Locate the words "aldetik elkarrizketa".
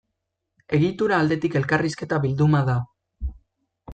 1.25-2.21